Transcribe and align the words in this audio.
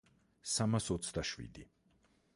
სამას 0.53 0.87
ოცდაშვიდი. 0.97 1.69